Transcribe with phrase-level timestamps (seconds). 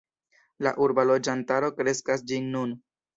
[0.67, 2.73] La urba loĝantaro kreskas ĝis nun.